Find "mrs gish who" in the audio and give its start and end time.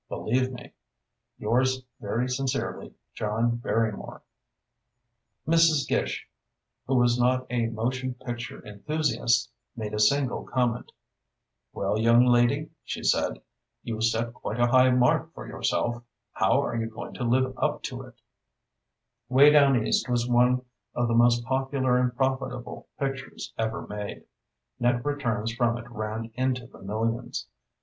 5.47-6.95